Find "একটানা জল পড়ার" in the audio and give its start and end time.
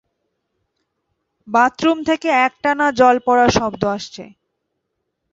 2.45-3.49